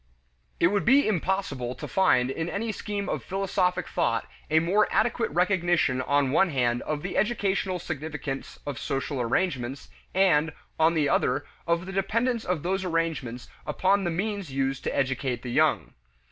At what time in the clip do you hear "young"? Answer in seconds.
15.51-15.93